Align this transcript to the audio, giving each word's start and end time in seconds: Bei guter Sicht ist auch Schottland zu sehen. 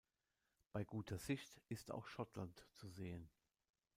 Bei 0.71 0.83
guter 0.83 1.19
Sicht 1.19 1.61
ist 1.69 1.91
auch 1.91 2.07
Schottland 2.07 2.65
zu 2.73 2.89
sehen. 2.89 3.29